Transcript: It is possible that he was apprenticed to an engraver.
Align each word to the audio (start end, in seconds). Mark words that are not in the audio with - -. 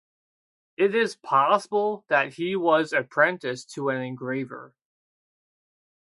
It 0.77 0.95
is 0.95 1.15
possible 1.15 2.05
that 2.07 2.33
he 2.33 2.55
was 2.55 2.91
apprenticed 2.91 3.69
to 3.75 3.89
an 3.89 4.01
engraver. 4.01 4.73